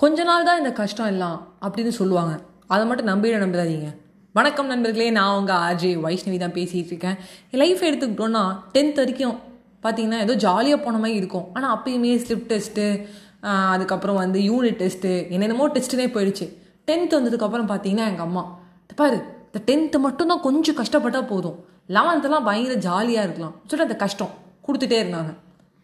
[0.00, 2.34] கொஞ்ச நாள் தான் இந்த கஷ்டம் எல்லாம் அப்படின்னு சொல்லுவாங்க.
[2.72, 3.88] அதை மட்டும் நம்பிட நம்பிடாதீங்க
[4.38, 7.16] வணக்கம் நண்பர்களே நான் உங்கள் ஆர்ஜே வைஷ்ணவி தான் பேசிகிட்டு இருக்கேன்.
[7.52, 8.42] என் லைஃப் எடுத்துக்கிட்டோன்னா
[8.74, 9.34] டென்த் வரைக்கும்
[9.84, 11.44] பார்த்தீங்கன்னா ஏதோ ஜாலியாக போன மாதிரி இருக்கும்.
[11.56, 12.86] ஆனால் அப்பயுமே ஸ்லிப் டெஸ்ட்டு
[13.74, 16.48] அதுக்கப்புறம் வந்து யூனிட் டெஸ்ட்டு என்னென்னமோ டெஸ்ட்டுனே போயிடுச்சு.
[16.88, 18.44] டென்த் வந்ததுக்கப்புறம் பார்த்தீங்கன்னா எங்கள் அம்மா
[19.02, 19.20] பாரு
[19.50, 21.60] இந்த டென்த்து மட்டும்தான் கொஞ்சம் கஷ்டப்பட்டால் போதும்.
[21.98, 23.54] லெவன்த்தெல்லாம் பயங்கர ஜாலியாக இருக்கலாம்.
[23.68, 24.34] சொல்லிட்டு அந்த கஷ்டம்.
[24.68, 25.32] கொடுத்துட்டே இருந்தாங்க.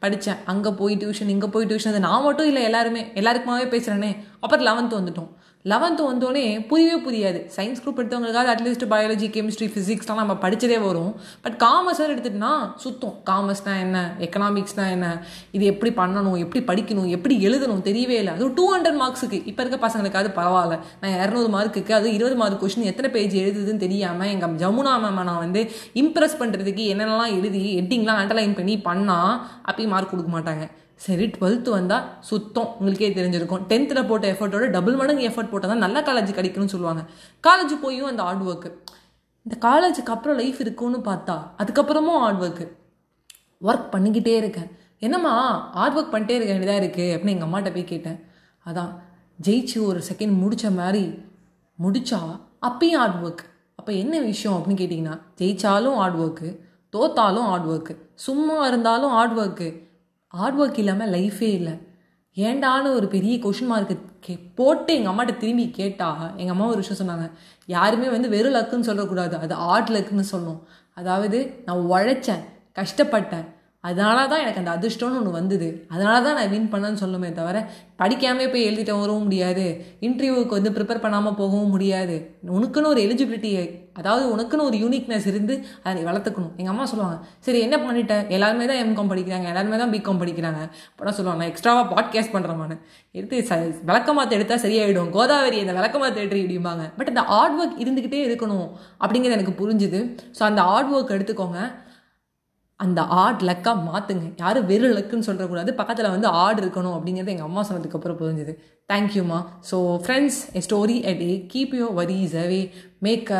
[0.02, 4.10] படித்தேன் அங்கே போய் டியூஷன் இங்கே போய் டியூஷன் அது நான் மட்டும் இல்லை எல்லாருமே எல்லாருக்குமாவே பேசுகிறேனே
[4.46, 5.32] அப்புறம் லெவன்த்து வந்துட்டோம்.
[5.70, 7.38] லெவன்த்து வந்தோடனே புரியவே புரியாது.
[7.54, 11.10] சயின்ஸ் குரூப் எடுத்தவங்களுக்காக அட்லீஸ்ட் பயாலஜி கெமிஸ்ட்ரி ஃபிசிக்ஸ்லாம் நம்ம படித்ததே வரும்.
[11.44, 12.50] பட் காமர்ஸ் எடுத்துட்டுனா
[12.84, 13.16] சுத்தம்.
[13.30, 14.00] காமர்ஸ்னால் என்ன?
[14.26, 15.08] எக்கனாமிக்ஸ்னால் என்ன?
[15.56, 16.38] இது எப்படி பண்ணணும்?
[16.44, 17.08] எப்படி படிக்கணும்?
[17.16, 17.82] எப்படி எழுதணும்?
[17.88, 18.32] தெரியவே இல்லை.
[18.36, 20.78] அதுவும் டூ ஹண்ட்ரட் மார்க்ஸுக்கு இப்போ இருக்க பசங்களுக்காவது பரவாயில்ல.
[21.02, 25.44] நான் இரநூறு மார்க்குக்கு அது இருபது மார்க் கொஷின் எத்தனை பேஜ் எழுதுதுன்னு தெரியாமல் எங்கள் ஜமுனா மேம் நான்
[25.44, 25.62] வந்து
[26.04, 29.36] இம்ப்ரெஸ் பண்ணுறதுக்கு என்னென்னலாம் எழுதி எட்டிங்லாம் அண்டர்லைன் பண்ணி பண்ணால்
[29.70, 30.66] அப்பயும் மார்க் கொடுக்க மாட்டாங்க.
[31.04, 32.68] சரி டுவெல்த்து வந்தால் சுத்தம்.
[32.78, 33.64] உங்களுக்கே தெரிஞ்சிருக்கும்.
[33.70, 37.02] டென்த்தில் போட்ட எஃபர்ட்டோட டபுள் மடங்கு எஃபர்ட் போட்டால் தான் நல்ல காலேஜ் கிடைக்கும்னு சொல்லுவாங்க.
[37.46, 38.70] காலேஜ் போயும் அந்த ஹார்ட் ஒர்க்கு
[39.46, 42.66] இந்த காலேஜுக்கு அப்புறம் லைஃப் இருக்கும்னு பார்த்தா அதுக்கப்புறமும் ஹார்ட் ஒர்க்கு
[43.68, 44.70] ஒர்க் பண்ணிக்கிட்டே இருக்கேன்.
[45.06, 45.34] என்னம்மா
[45.78, 48.18] ஹார்ட் ஒர்க் பண்ணிட்டே இருக்க வேண்டியதாக இருக்குது அப்படின்னு எங்கள் அம்மாட்ட போய் கேட்டேன்.
[48.66, 48.92] அதான்
[49.46, 51.04] ஜெயிச்சு ஒரு செகண்ட் முடித்த மாதிரி
[51.78, 52.20] முடித்தா
[52.68, 53.44] அப்பயும் ஹார்ட் ஒர்க்
[53.78, 56.48] அப்போ என்ன விஷயம் அப்படின்னு கேட்டிங்கன்னா ஜெயித்தாலும் ஹார்ட் ஒர்க்கு
[56.94, 57.94] தோத்தாலும் ஹார்ட் ஒர்க்கு
[58.26, 59.68] சும்மா இருந்தாலும் ஹார்ட் ஒர்க்கு
[60.38, 61.74] ஹார்ட் ஒர்க் இல்லாமல் லைஃபே இல்லை.
[62.36, 67.00] ஏண்டான்னு ஒரு பெரிய கொஷின் மார்க்கு கே போட்டு எங்கள் அம்மாட்ட திரும்பி கேட்டால் எங்கள் அம்மா ஒரு விஷயம்
[67.02, 67.26] சொன்னாங்க.
[67.76, 70.60] யாருமே வந்து வெறும் லக்குன்னு சொல்லக்கூடாது அது ஆர்ட் லக்குன்னு சொல்லணும்
[71.00, 72.42] அதாவது நான் உழைச்சேன்
[72.80, 73.46] கஷ்டப்பட்டேன்.
[73.88, 75.68] அதனால தான் எனக்கு அந்த அதிர்ஷ்டம்னு ஒன்று வந்தது.
[75.94, 77.56] அதனால தான் நான் வின் பண்ணேன்னு சொல்லுமே தவிர
[78.02, 79.66] படிக்காமே போய் எழுதிட்டு வரவும் முடியாது.
[80.06, 82.16] இன்டர்வியூவுக்கு வந்து ப்ரிப்பேர் பண்ணாமல் போகவும் முடியாது.
[82.56, 83.52] உனக்குன்னு ஒரு எலிஜிபிலிட்டி
[84.00, 86.50] அதாவது உனக்குன்னு ஒரு யூனிக்னஸ் இருந்து அதை நீ வளர்த்துக்கணும்.
[86.60, 90.60] எங்கள் அம்மா சொல்லுவாங்க சரி என்ன பண்ணிட்டேன் எல்லாருமே தான் எம்காம் படிக்கிறாங்க எல்லாருமே தான் பிகாம் படிக்கிறாங்க.
[90.90, 92.76] அப்படின்னா சொல்லுவாங்க நான் எக்ஸ்ட்ராவாக பாட்காஸ்ட் பண்ணுறேன்
[93.18, 93.56] எடுத்து ச
[93.90, 95.10] விளக்கமாத்த எடுத்தால் சரியாயிடும்.
[95.16, 98.68] கோதாவரி இந்த விளக்கமாத்த எடுத்து இப்படிம்பாங்க பட் அந்த ஹார்ட் ஒர்க் இருந்துக்கிட்டே இருக்கணும்
[99.02, 100.00] அப்படிங்கிறது எனக்கு புரிஞ்சுது.
[100.38, 101.60] ஸோ அந்த ஹார்ட் ஒர்க் எடுத்துக்கோங்க.
[102.80, 107.62] அந்த ஆட் லக்காக மாற்றுங்க யாரும் வெறும் லக்குன்னு சொல்கிறக்கூடாது பக்கத்தில் வந்து ஆடு இருக்கணும் அப்படிங்கிறது எங்கள் அம்மா
[107.68, 108.52] சொன்னதுக்கப்புறம் புரிஞ்சுது.
[108.88, 109.38] தேங்க்யூம்மா
[109.70, 112.60] so friends a story a day keep your worries away
[112.98, 113.30] make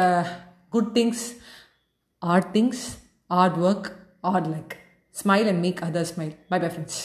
[0.71, 1.25] good things
[2.23, 2.83] add things
[3.31, 3.89] add work
[4.33, 4.75] add luck
[5.15, 7.01] smile and make other smile bye bye friends